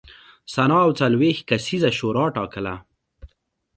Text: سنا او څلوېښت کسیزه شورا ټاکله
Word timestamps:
سنا 0.53 0.77
او 0.85 0.91
څلوېښت 0.99 1.43
کسیزه 1.49 1.89
شورا 1.97 2.25
ټاکله 2.35 2.73